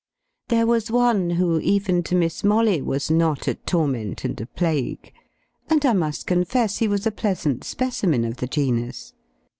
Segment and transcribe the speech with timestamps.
[0.47, 5.13] There was one, who, even to Miss Molly, was not a torment and a plague;
[5.69, 9.13] and I must confess he was a pleasant specimen of the genus.